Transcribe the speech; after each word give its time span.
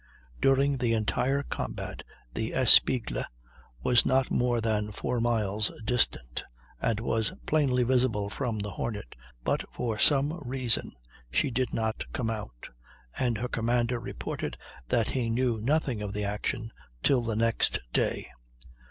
During 0.41 0.77
the 0.77 0.93
entire 0.93 1.43
combat 1.43 2.01
the 2.33 2.53
Espiégle 2.53 3.23
was 3.83 4.03
not 4.03 4.31
more 4.31 4.59
than 4.59 4.91
4 4.91 5.19
miles 5.19 5.71
distant 5.85 6.43
and 6.81 6.99
was 6.99 7.33
plainly 7.45 7.83
visible 7.83 8.27
from 8.27 8.57
the 8.57 8.71
Hornet; 8.71 9.13
but 9.43 9.63
for 9.71 9.99
some 9.99 10.39
reason 10.43 10.93
she 11.29 11.51
did 11.51 11.71
not 11.71 12.03
come 12.13 12.31
out, 12.31 12.67
and 13.19 13.37
her 13.37 13.47
commander 13.47 13.99
reported 13.99 14.57
that 14.89 15.09
he 15.09 15.29
knew 15.29 15.59
nothing 15.61 16.01
of 16.01 16.13
the 16.13 16.23
action 16.23 16.71
till 17.03 17.21
the 17.21 17.35
next 17.35 17.77
day. 17.93 18.27